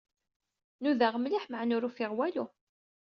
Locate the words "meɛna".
1.47-1.73